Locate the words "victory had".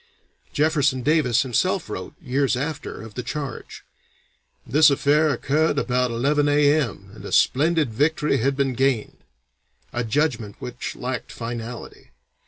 7.93-8.57